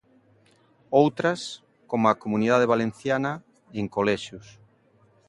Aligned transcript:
Outras, 1.01 1.41
como 1.89 2.05
a 2.07 2.19
Comunidade 2.23 2.69
Valenciana, 2.73 3.33
en 3.79 3.85
colexios. 3.95 4.47